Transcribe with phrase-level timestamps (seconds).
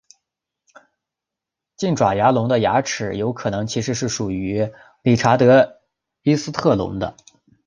[1.77, 5.79] 近爪牙龙的牙齿有可能其实是属于理查德
[6.23, 7.15] 伊斯特斯龙的。